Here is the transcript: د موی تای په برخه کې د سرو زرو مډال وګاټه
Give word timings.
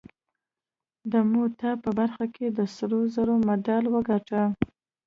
د 1.11 1.13
موی 1.31 1.49
تای 1.59 1.75
په 1.83 1.89
برخه 1.99 2.25
کې 2.35 2.45
د 2.57 2.59
سرو 2.75 2.99
زرو 3.15 3.35
مډال 3.47 3.83
وګاټه 3.89 4.41